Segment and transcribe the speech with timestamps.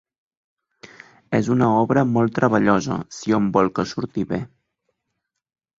[1.39, 4.45] És una obra molt treballosa, si hom vol que surti bé.